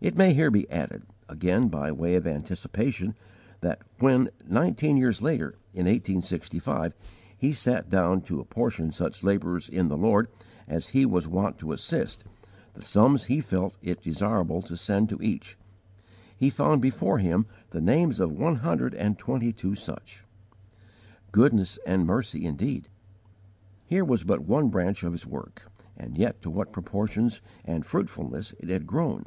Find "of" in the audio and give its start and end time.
2.16-2.26, 18.18-18.32, 25.04-25.12